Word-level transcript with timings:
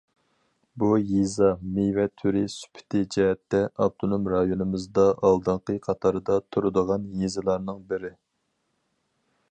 بۇ 0.83 0.87
يېزا 1.09 1.49
مېۋە 1.75 2.05
تۈرى، 2.21 2.41
سۈپىتى 2.53 3.01
جەھەتتە 3.17 3.61
ئاپتونوم 3.85 4.25
رايونىمىزدا 4.35 5.05
ئالدىنقى 5.29 5.77
قاتاردا 5.89 6.41
تۇرىدىغان 6.55 7.07
يېزىلارنىڭ 7.23 7.85
بىرى. 7.93 8.13